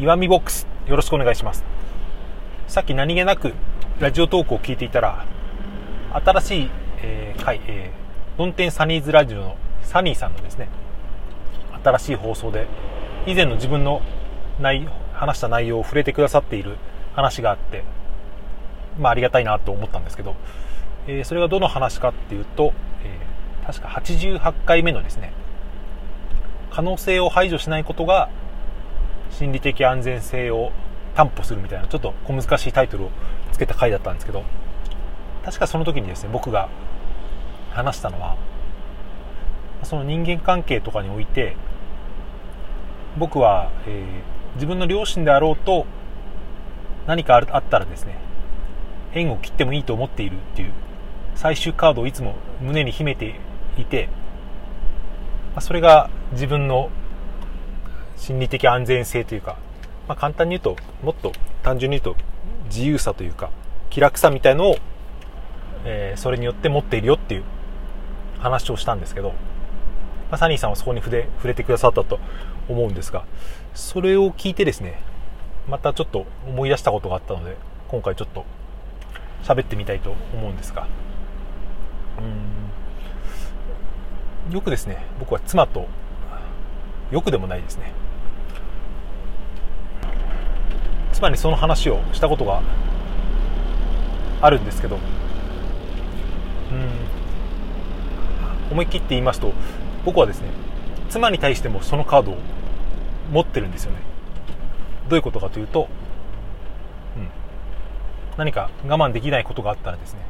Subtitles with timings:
[0.00, 1.64] 岩見ボックスよろしくお願いします。
[2.68, 3.52] さっき何気なく
[3.98, 5.26] ラジオトークを聞いていたら
[6.24, 6.70] 新しい、
[7.02, 10.68] えー、回、えー、ドンテンサニーズラジオのサニーさんのですね
[11.82, 12.68] 新しい放送で
[13.26, 14.00] 以前の自分の
[14.60, 16.76] 内話した内容を触れてくださっている
[17.16, 17.82] 話があって
[19.00, 20.36] まあありがたいなと思ったんですけど、
[21.08, 22.72] えー、それがどの話かっていうと、
[23.02, 25.32] えー、確か88回目のですね
[26.70, 28.30] 可能性を排除しないことが
[29.30, 30.72] 心理的安全性を
[31.14, 33.10] 担保するみたいなちょっと小難しいタイトルを
[33.52, 34.44] つけた回だったんですけど
[35.44, 36.68] 確かその時にですね僕が
[37.70, 38.36] 話したのは
[39.84, 41.56] その人間関係とかにおいて
[43.18, 45.86] 僕は、えー、自分の両親であろうと
[47.06, 48.18] 何かあったらですね
[49.14, 50.72] 縁を切ってもいいと思っているっていう
[51.34, 53.40] 最終カードをいつも胸に秘めて
[53.76, 54.08] いて
[55.60, 56.90] それが自分の
[58.18, 59.56] 心理的安全性というか、
[60.08, 61.32] まあ、簡単に言うともっと
[61.62, 62.22] 単純に言うと
[62.66, 63.50] 自由さというか
[63.90, 64.76] 気楽さみたいのを、
[65.84, 67.44] えー、それによって持っているよっていう
[68.40, 69.34] 話をしたんですけど、ま
[70.32, 72.18] あ、サニーさんはそこに触れ触れてくださったと
[72.68, 73.24] 思うんですが
[73.74, 75.00] それを聞いてですね
[75.68, 77.56] またちょっと思い出したことがあったので
[77.88, 78.44] 今回ちょっと
[79.42, 80.86] 喋ってみたいと思うんですが
[82.18, 82.22] う
[84.50, 84.52] ん。
[84.52, 85.86] よくですね僕は妻と
[87.10, 87.92] よくでもないですね。
[91.18, 92.62] 妻にその話をしたことが
[94.40, 94.96] あるんですけど。
[94.96, 95.00] うん。
[98.70, 99.52] 思い切って言いますと
[100.04, 100.48] 僕はですね
[101.08, 102.36] 妻に対してもそのカードを
[103.32, 103.98] 持ってるんですよね。
[105.08, 105.88] どういうことかというと、
[107.16, 107.30] うん、
[108.36, 110.20] 何か我慢できないことがあったらですね、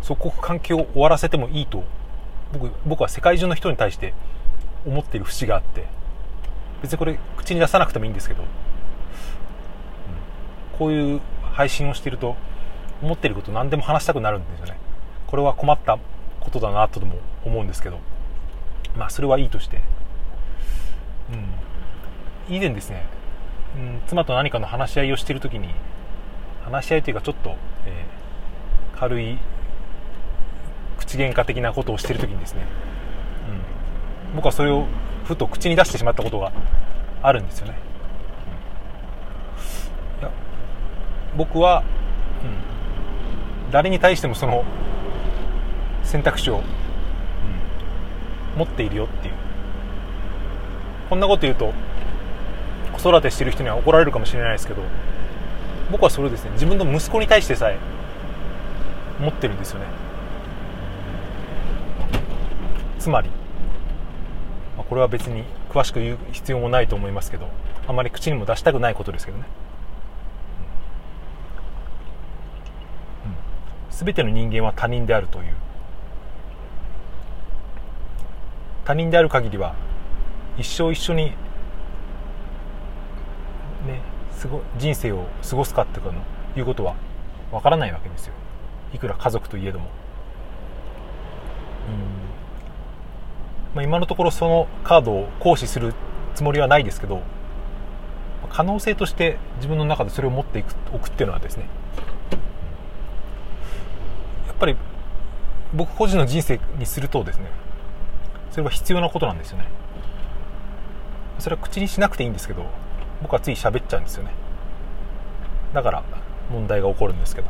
[0.00, 1.82] うん、そこ関係を終わらせてもいいと
[2.52, 4.14] 僕僕は世界中の人に対して
[4.86, 6.03] 思っている節があって。
[6.84, 8.48] 別にこれ口に出さなくてもいいんですけど、うん、
[10.78, 11.20] こういう
[11.52, 12.36] 配信をしていると
[13.02, 14.76] 思っていること何でも話したくなるんですよね。
[15.26, 15.98] これは困った
[16.40, 17.14] ことだなとでも
[17.44, 17.98] 思うんですけど。
[18.96, 19.80] まあそれはいいとして、
[22.48, 23.04] うん、以前ですね、
[23.76, 25.68] うん、妻と何かの話し合いをしている時に
[26.64, 27.56] 話し合いというかちょっと、
[27.86, 29.38] えー、軽い
[30.98, 32.66] 口喧嘩的なことをしている時にですね、
[34.28, 34.86] うん、僕はそれを
[35.24, 36.52] ふと口に出してしまったことが
[37.24, 37.78] あるんですよね、
[40.18, 40.30] うん、いや
[41.36, 41.82] 僕は、
[43.66, 44.62] うん、誰に対してもその
[46.02, 46.60] 選択肢を、う
[48.56, 49.34] ん、持っているよっていう。
[51.08, 51.72] こんなこと言うと
[52.92, 54.82] 子育てしてる人には怒られるかもしれないですけど
[55.90, 56.50] 僕はそれをですね。
[56.52, 57.78] 自分の息子に対してさえ
[59.18, 59.86] 持ってるんですよね。
[62.98, 63.30] つまり
[64.76, 67.48] これは別に詳しく言う必要もないと思いますけど
[67.88, 69.44] あまり口にも出したくないことですけどね、
[73.90, 75.54] うん、全ての人間は他人であるという。
[78.84, 79.74] 他人である限りは
[80.58, 81.34] 一生一緒にね
[84.30, 86.20] すご人生を過ごすかっていうかの
[86.54, 86.94] いうことは
[87.50, 88.34] わからないわけですよ。
[88.92, 89.88] いくら家族といえども。
[93.74, 95.94] まあ、今のところそのカードを行使する
[96.34, 97.22] つもりはないですけど
[98.50, 101.66] 可能性として自分の中でそれを持っていくおくっていうのはですね
[104.46, 104.76] やっぱり
[105.74, 107.46] 僕個人の人生にするとですね
[108.52, 109.64] それは必要なことなんですよね。
[111.40, 112.64] それは口にしなくていいんですけど
[113.20, 114.30] 僕はつい喋っちゃうんですよね。
[115.72, 116.04] だから
[116.52, 117.48] 問題が起こるんですけど。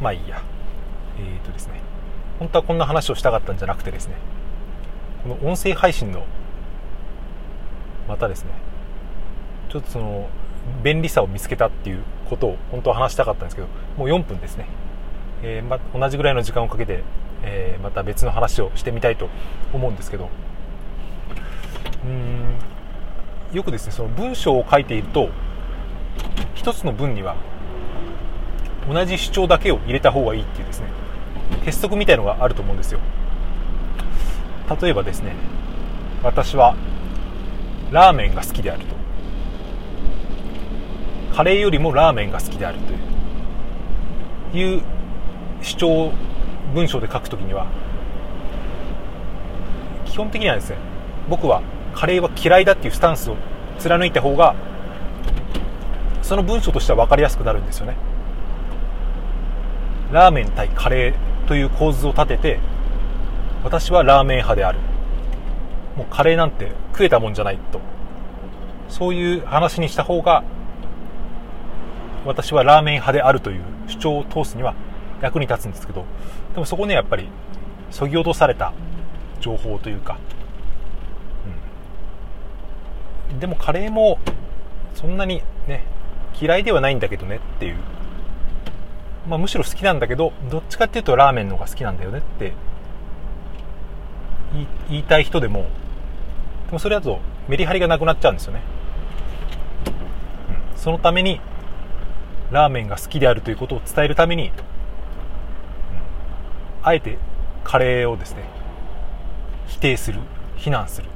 [0.00, 0.42] まあいいや。
[1.16, 1.80] えっ、ー、とですね。
[2.40, 4.16] 本当はこんな話をしたかったんじゃなくてですね
[5.24, 6.24] この音声配信の
[8.06, 8.50] またですね
[9.70, 10.28] ちょっとその
[10.82, 14.66] 便利さを見つけたっていうことを本当は話したかったんですけどもう4分ですね、
[15.42, 17.02] えー、ま、同じぐらいの時間をかけて、
[17.42, 19.28] えー、また別の話をしてみたいと
[19.72, 20.28] 思うんですけど。
[22.04, 22.54] うん
[23.54, 25.30] よくですねその文章を書いていると
[26.54, 27.36] 一つの文には
[28.92, 30.88] 同じ主張だけを入れた方がいいっていうですね
[31.64, 33.00] 鉄則みたいのがあると思うんですよ。
[34.80, 35.34] 例えばですね
[36.22, 36.76] 私は
[37.90, 38.94] ラーメンが好きであると。
[41.34, 42.78] カレーよりもラーメンが好きである
[44.52, 44.82] という。
[45.64, 46.12] 主張を
[46.74, 47.66] 文章で書くときには
[50.04, 50.76] 基本的にはですね
[51.28, 51.62] 僕は
[51.94, 53.36] カレーは嫌いだっていうスタンスを
[53.78, 54.54] 貫いた方が
[56.20, 57.96] その文章としては分かりやすくなるんですよね。
[60.12, 62.60] ラーメン対カレーという構図を立てて
[63.64, 64.78] 私はラーメン派である。
[65.96, 67.80] もうカレーなんて食えたもんじゃないと。
[68.88, 70.44] そういう話にした方が
[72.24, 74.74] 私はラーメン派であるという主張を通すには
[75.20, 76.04] 役に立つんですけど
[76.54, 77.28] でもそこねやっぱり
[77.90, 78.72] そぎ落とされた
[79.40, 80.18] 情報というか、
[83.30, 84.18] うん、でもカレーも
[84.94, 85.84] そんなにね
[86.40, 87.76] 嫌いではないんだけどねっていう、
[89.28, 92.52] まあ、むしろ好きなんだけどどっちかっていうとラーメンの方が好きなんだよねって
[94.88, 95.66] 言いたい人でも
[96.66, 98.62] でもそれだとメリハリがなくなっちゃうんですよね、
[100.48, 101.40] うん、そのために
[102.50, 104.52] ラーメンが好きであるということを伝えるために、うん、
[106.82, 107.18] あえて
[107.64, 108.44] カレーをですね
[109.66, 110.20] 否定する
[110.56, 111.08] 非難する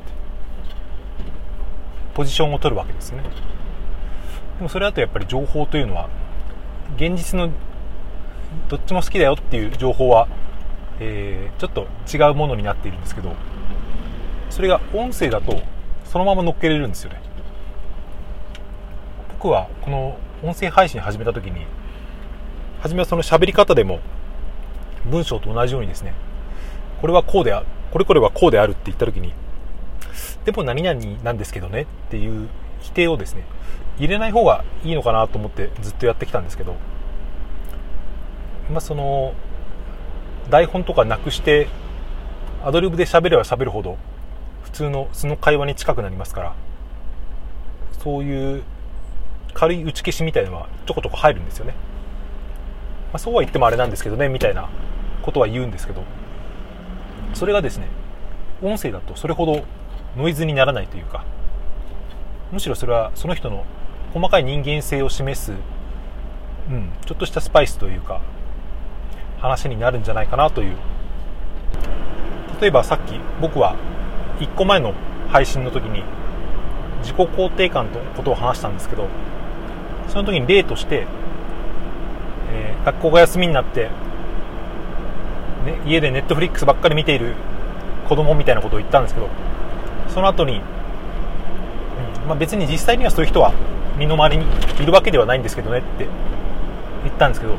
[2.15, 3.23] ポジションを取るわけですね。
[4.57, 6.09] でもそれだとやっぱり情報というのは
[6.97, 7.51] 現実の
[8.69, 10.27] どっちも好きだよっていう情報は、
[11.01, 13.35] えー、ちょっと違うものになっているんですけど
[14.51, 15.63] それが音声だと
[16.05, 17.21] そのまま乗っけれるんですよね。
[19.39, 21.67] 僕はこの音声配信始めた時に
[22.81, 24.01] 初めはその喋り方でも
[25.09, 26.13] 文章と同じようにですね
[27.01, 29.33] これはこうであこれこれはこうであるって言った時に
[30.45, 32.49] でも何々なんですけどねっていう
[32.81, 33.45] 否定をですね
[33.99, 36.75] 入れない方がいいのかなと思ってずっとやってきたんですけど
[38.71, 39.35] まあその
[40.51, 41.69] 台本とかなくして
[42.65, 43.97] アドリブで喋れば喋るほど
[44.63, 46.55] 普通の素の会話に近くなりますから
[48.03, 48.63] そういう
[49.55, 51.73] 軽い打ち消しみたいなのはちょこちょこ入るんですよね、
[53.13, 54.69] まあ、そうは言ってもあれなんですけどねみたいな
[55.23, 56.03] ことは言うんですけど。
[57.35, 57.89] それがですね
[58.63, 59.65] 音声だとそれほど
[60.17, 61.25] ノイズにならないというか
[62.51, 63.65] むしろそれはその人の
[64.13, 68.23] 細かい人間性を示す、うん、ちょっとしたスパイスというか
[69.41, 70.77] 話になるんじゃないかなという。
[72.61, 73.77] 例えばさっき僕は
[74.41, 74.95] 1個前の
[75.29, 76.03] 配信の時に
[77.03, 79.09] 自己肯定感のことを話したんですけど
[80.09, 81.07] その時に例として、
[82.51, 83.91] えー、学校が休みになって、ね、
[85.87, 87.35] 家でネットフリックスばっかり見ている
[88.09, 89.29] 子供みたいなことを言ったんですけど
[90.09, 93.53] その後に、うんまあ、別に実際にはそういう人は
[93.99, 94.47] 身の回りに
[94.83, 96.09] いるわけではないんですけどねって
[97.05, 97.57] 言ったんですけど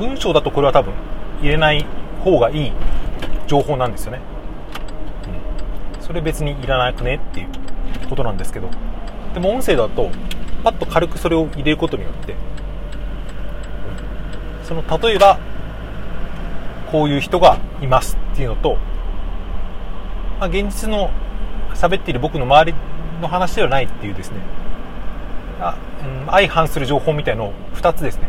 [0.00, 0.92] 文章だとこれは多分
[1.42, 1.86] 入れない
[2.24, 2.72] 方がいい
[3.46, 4.20] 情報なんですよね、
[5.96, 7.48] うん、それ別にいらなくねっていう
[8.08, 8.68] ことなんですけど。
[9.34, 10.10] でも音声だと
[10.64, 12.34] パッと軽くそれを入れることによって
[14.64, 15.38] その例えば
[16.90, 18.76] こういう人がいますっていうのと、
[20.38, 21.10] まあ、現実の
[21.74, 22.78] 喋っている僕の周り
[23.20, 24.38] の話ではないっていうですね。
[25.60, 28.28] あ、うん、相反する情報みたいのを2つですね。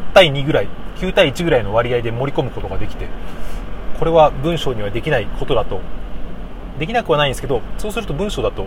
[0.00, 3.06] 8対2ぐらい9対1ぐらいの割合で盛り込むことができて
[3.98, 5.80] これは文章にはできないことだと。
[6.78, 8.66] できなくはないんですけどそうすると文章だと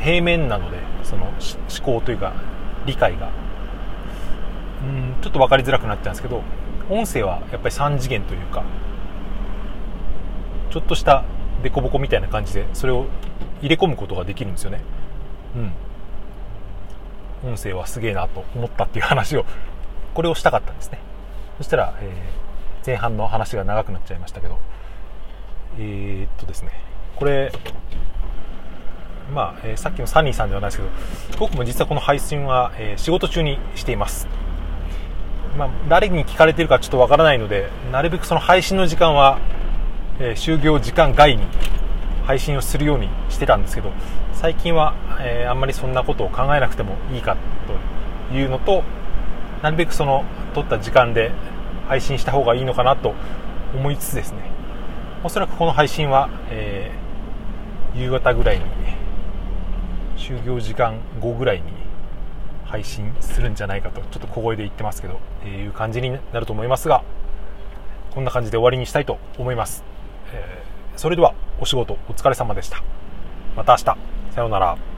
[0.00, 1.34] 平面なのでその思
[1.84, 2.32] 考というか
[2.86, 3.30] 理解が。
[4.82, 6.42] うんちょっと分かりづらくなっちゃうんですけど
[6.90, 8.64] 音声はやっぱり3次元というか
[10.70, 11.22] ちょっとした
[11.62, 13.06] 凸凹みたいな感じでそれを
[13.60, 14.80] 入れ込むことができるんですよね。
[17.44, 17.50] うん。
[17.50, 19.44] 音声はすげえなと思ったっていう話を
[20.14, 20.98] これをしたかったんですね。
[21.58, 24.58] そしたら、えー、前半の話が長くなっちゃいましたけど
[25.78, 26.70] えー、っとですね。
[27.16, 27.52] これ
[29.32, 34.26] まあ、えー、さっきのサニーさんではないですけど僕も実はこの配信は、えー、仕事中にしています。
[35.56, 39.38] まあ、誰に聞かれてるかちょっとわからないのでなるべくその配信の時間は、
[40.18, 41.42] えー、就業時間外に
[42.24, 43.92] 配信をするようにしてたんですけど
[44.32, 47.36] 最近は、え、あんまりそんなことを考えなくてもいいか
[48.30, 48.82] というのと
[49.62, 51.30] なるべくその取った時間で
[51.88, 53.14] 配信した方がいいのかなと
[53.74, 54.38] 思いつつですね。
[55.24, 58.64] おそらくこの配信は、えー、夕方ぐらいに
[60.16, 61.72] 就業時間後ぐらいに
[62.64, 67.04] 配信するんじゃないかとちょっと小声で言ってますけど、えー、いう感じになると思いますが
[68.10, 69.84] こんな感じで終わりにしたいと思います、
[70.32, 72.82] えー、それではお仕事お疲れ様でした。
[73.56, 73.84] また明日。
[73.84, 74.91] さようなら。